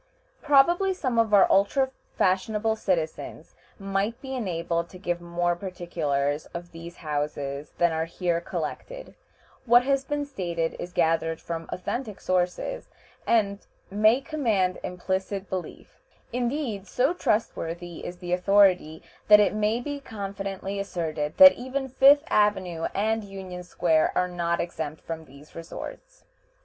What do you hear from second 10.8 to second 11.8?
gathered from